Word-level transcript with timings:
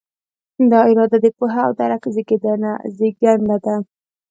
دا 0.71 0.79
اراده 0.91 1.17
د 1.21 1.27
پوهې 1.37 1.59
او 1.67 1.71
درک 1.79 2.03
زېږنده 2.99 3.57
ده. 3.65 3.75